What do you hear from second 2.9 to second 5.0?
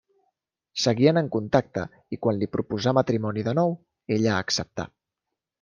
matrimoni de nou, ella acceptà.